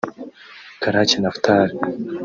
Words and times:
Karake 0.81 1.17
Naphtal 1.19 1.69